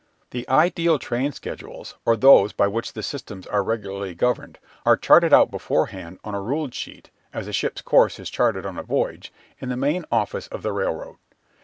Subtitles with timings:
[0.31, 5.31] The ideal train schedules, or those by which the systems are regularly governed, are charted
[5.31, 9.31] out beforehand on a ruled sheet, as a ship's course is charted on a voyage,
[9.59, 11.17] in the main office of the railroad.